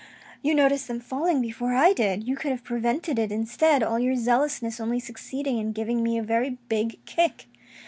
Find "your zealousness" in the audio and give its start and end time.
3.99-4.79